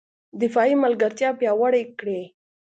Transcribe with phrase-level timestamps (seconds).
[0.41, 2.21] دفاعي ملګرتیا پیاوړې کړي